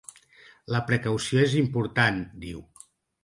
La 0.75 0.79
precaució 0.87 1.43
és 1.49 1.53
important, 1.61 2.17
diu. 2.47 2.65